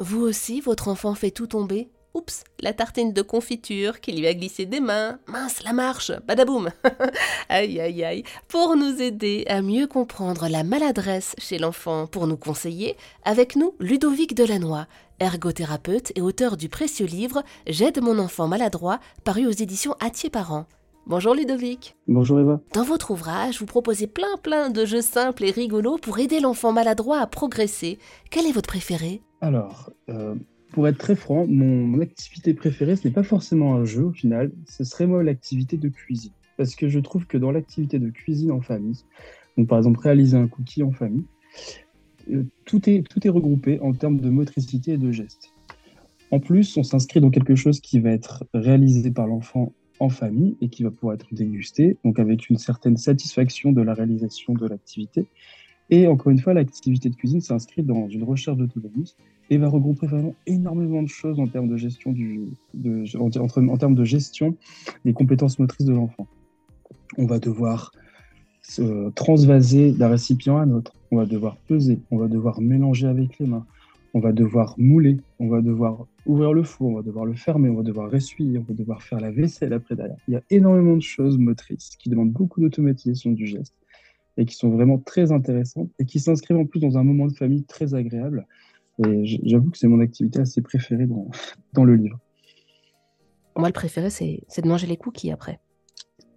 Vous 0.00 0.22
aussi, 0.22 0.60
votre 0.60 0.88
enfant 0.88 1.14
fait 1.14 1.30
tout 1.30 1.46
tomber 1.46 1.88
Oups, 2.14 2.44
la 2.60 2.72
tartine 2.72 3.12
de 3.12 3.22
confiture 3.22 4.00
qui 4.00 4.12
lui 4.12 4.26
a 4.26 4.34
glissé 4.34 4.66
des 4.66 4.78
mains. 4.78 5.18
Mince, 5.26 5.64
la 5.64 5.72
marche, 5.72 6.12
badaboum. 6.26 6.70
aïe 7.48 7.80
aïe 7.80 8.04
aïe. 8.04 8.22
Pour 8.46 8.76
nous 8.76 9.02
aider 9.02 9.44
à 9.48 9.62
mieux 9.62 9.88
comprendre 9.88 10.48
la 10.48 10.62
maladresse 10.62 11.34
chez 11.38 11.58
l'enfant, 11.58 12.06
pour 12.06 12.28
nous 12.28 12.36
conseiller, 12.36 12.96
avec 13.24 13.56
nous 13.56 13.74
Ludovic 13.80 14.34
Delannoy, 14.34 14.86
ergothérapeute 15.18 16.12
et 16.16 16.22
auteur 16.22 16.56
du 16.56 16.68
précieux 16.68 17.06
livre 17.06 17.42
J'aide 17.66 18.00
mon 18.00 18.18
enfant 18.20 18.46
maladroit, 18.46 19.00
paru 19.24 19.46
aux 19.46 19.50
éditions 19.50 19.96
Atier 19.98 20.30
Parents. 20.30 20.66
Bonjour 21.06 21.34
Ludovic. 21.34 21.96
Bonjour 22.08 22.40
Eva. 22.40 22.60
Dans 22.72 22.84
votre 22.84 23.10
ouvrage, 23.10 23.58
vous 23.58 23.66
proposez 23.66 24.06
plein 24.06 24.36
plein 24.42 24.70
de 24.70 24.84
jeux 24.84 25.02
simples 25.02 25.44
et 25.44 25.50
rigolos 25.50 25.98
pour 25.98 26.18
aider 26.18 26.40
l'enfant 26.40 26.72
maladroit 26.72 27.18
à 27.18 27.26
progresser. 27.26 27.98
Quel 28.30 28.46
est 28.46 28.52
votre 28.52 28.68
préféré? 28.68 29.20
Alors, 29.44 29.90
euh, 30.08 30.34
pour 30.72 30.88
être 30.88 30.96
très 30.96 31.14
franc, 31.14 31.46
mon, 31.46 32.00
activité 32.00 32.54
préférée, 32.54 32.96
ce 32.96 33.06
n'est 33.06 33.12
pas 33.12 33.22
forcément 33.22 33.74
un 33.74 33.84
jeu 33.84 34.04
au 34.04 34.10
final, 34.10 34.50
ce 34.66 34.84
serait 34.84 35.06
moi 35.06 35.22
l'activité 35.22 35.76
de 35.76 35.90
cuisine. 35.90 36.32
Parce 36.56 36.74
que 36.74 36.88
je 36.88 36.98
trouve 36.98 37.26
que 37.26 37.36
dans 37.36 37.50
l'activité 37.50 37.98
de 37.98 38.08
cuisine 38.08 38.52
en 38.52 38.62
famille, 38.62 39.04
donc 39.58 39.68
par 39.68 39.76
exemple 39.76 40.00
réaliser 40.00 40.38
un 40.38 40.48
cookie 40.48 40.82
en 40.82 40.92
famille, 40.92 41.26
euh, 42.32 42.44
tout, 42.64 42.88
est, 42.88 43.02
tout 43.06 43.26
est 43.26 43.28
regroupé 43.28 43.78
en 43.80 43.92
termes 43.92 44.18
de 44.18 44.30
motricité 44.30 44.92
et 44.92 44.98
de 44.98 45.12
gestes. 45.12 45.52
En 46.30 46.40
plus, 46.40 46.78
on 46.78 46.82
s'inscrit 46.82 47.20
dans 47.20 47.30
quelque 47.30 47.54
chose 47.54 47.80
qui 47.80 48.00
va 48.00 48.12
être 48.12 48.44
réalisé 48.54 49.10
par 49.10 49.26
l'enfant 49.26 49.74
en 50.00 50.08
famille 50.08 50.56
et 50.62 50.70
qui 50.70 50.84
va 50.84 50.90
pouvoir 50.90 51.16
être 51.16 51.26
dégusté, 51.32 51.98
donc 52.02 52.18
avec 52.18 52.48
une 52.48 52.56
certaine 52.56 52.96
satisfaction 52.96 53.72
de 53.72 53.82
la 53.82 53.92
réalisation 53.92 54.54
de 54.54 54.66
l'activité. 54.66 55.26
Et 55.90 56.06
encore 56.06 56.32
une 56.32 56.38
fois, 56.38 56.54
l'activité 56.54 57.10
de 57.10 57.14
cuisine 57.14 57.40
s'inscrit 57.40 57.82
dans 57.82 58.08
une 58.08 58.24
recherche 58.24 58.56
d'autonomie 58.56 59.14
et 59.50 59.58
va 59.58 59.68
regrouper 59.68 60.06
vraiment 60.06 60.34
énormément 60.46 61.02
de 61.02 61.08
choses 61.08 61.38
en 61.38 61.46
termes 61.46 61.68
de 61.68 61.76
gestion 61.76 62.12
du, 62.12 62.48
de, 62.72 63.04
en, 63.18 63.76
termes 63.76 63.94
de 63.94 64.04
gestion 64.04 64.56
des 65.04 65.12
compétences 65.12 65.58
motrices 65.58 65.86
de 65.86 65.92
l'enfant. 65.92 66.26
On 67.18 67.26
va 67.26 67.38
devoir 67.38 67.92
se 68.62 69.10
transvaser 69.10 69.92
d'un 69.92 70.08
récipient 70.08 70.56
à 70.56 70.62
un 70.62 70.70
autre. 70.70 70.94
On 71.10 71.18
va 71.18 71.26
devoir 71.26 71.56
peser. 71.68 72.00
On 72.10 72.16
va 72.16 72.28
devoir 72.28 72.62
mélanger 72.62 73.06
avec 73.06 73.38
les 73.38 73.46
mains. 73.46 73.66
On 74.14 74.20
va 74.20 74.32
devoir 74.32 74.74
mouler. 74.78 75.18
On 75.38 75.48
va 75.48 75.60
devoir 75.60 76.06
ouvrir 76.24 76.54
le 76.54 76.62
four. 76.62 76.88
On 76.88 76.94
va 76.94 77.02
devoir 77.02 77.26
le 77.26 77.34
fermer. 77.34 77.68
On 77.68 77.76
va 77.76 77.82
devoir 77.82 78.12
essuyer. 78.14 78.58
On 78.58 78.62
va 78.62 78.72
devoir 78.72 79.02
faire 79.02 79.20
la 79.20 79.30
vaisselle 79.30 79.74
après 79.74 79.96
derrière. 79.96 80.16
Il 80.28 80.34
y 80.34 80.36
a 80.38 80.42
énormément 80.48 80.96
de 80.96 81.02
choses 81.02 81.36
motrices 81.36 81.96
qui 81.98 82.08
demandent 82.08 82.32
beaucoup 82.32 82.62
d'automatisation 82.62 83.32
du 83.32 83.46
geste 83.46 83.74
et 84.36 84.44
qui 84.44 84.54
sont 84.54 84.70
vraiment 84.70 84.98
très 84.98 85.32
intéressantes 85.32 85.90
et 85.98 86.04
qui 86.04 86.20
s'inscrivent 86.20 86.58
en 86.58 86.66
plus 86.66 86.80
dans 86.80 86.98
un 86.98 87.04
moment 87.04 87.26
de 87.26 87.34
famille 87.34 87.64
très 87.64 87.94
agréable 87.94 88.46
et 88.98 89.26
j'avoue 89.44 89.70
que 89.70 89.78
c'est 89.78 89.88
mon 89.88 90.00
activité 90.00 90.40
assez 90.40 90.62
préférée 90.62 91.06
dans, 91.06 91.28
dans 91.72 91.84
le 91.84 91.96
livre. 91.96 92.18
Moi, 93.56 93.68
le 93.68 93.72
préféré, 93.72 94.10
c'est 94.10 94.62
de 94.62 94.68
manger 94.68 94.86
les 94.86 94.96
cookies 94.96 95.30
après. 95.30 95.60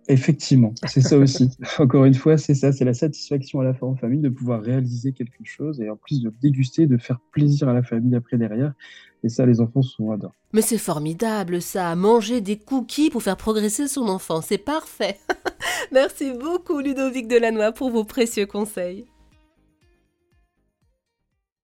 Effectivement, 0.09 0.73
c'est 0.87 1.01
ça 1.01 1.17
aussi. 1.17 1.49
Encore 1.79 2.05
une 2.05 2.13
fois, 2.13 2.37
c'est 2.37 2.55
ça, 2.55 2.71
c'est 2.71 2.85
la 2.85 2.93
satisfaction 2.93 3.59
à 3.59 3.63
la 3.63 3.73
fin 3.73 3.87
en 3.87 3.95
famille 3.95 4.21
de 4.21 4.29
pouvoir 4.29 4.61
réaliser 4.61 5.11
quelque 5.11 5.43
chose 5.43 5.81
et 5.81 5.89
en 5.89 5.97
plus 5.97 6.21
de 6.21 6.31
déguster, 6.41 6.87
de 6.87 6.97
faire 6.97 7.19
plaisir 7.31 7.67
à 7.67 7.73
la 7.73 7.83
famille 7.83 8.15
après 8.15 8.37
derrière. 8.37 8.73
Et 9.23 9.29
ça, 9.29 9.45
les 9.45 9.59
enfants 9.59 9.81
sont 9.81 10.11
adorent. 10.11 10.35
Mais 10.53 10.61
c'est 10.61 10.77
formidable 10.77 11.61
ça, 11.61 11.95
manger 11.95 12.39
des 12.39 12.57
cookies 12.57 13.09
pour 13.09 13.23
faire 13.23 13.35
progresser 13.35 13.87
son 13.87 14.07
enfant, 14.07 14.41
c'est 14.41 14.59
parfait. 14.59 15.17
Merci 15.91 16.31
beaucoup 16.31 16.79
Ludovic 16.79 17.27
Delannoy 17.27 17.71
pour 17.73 17.89
vos 17.89 18.03
précieux 18.03 18.45
conseils. 18.45 19.05